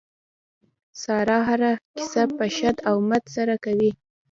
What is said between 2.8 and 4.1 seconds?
او مد سره کوي.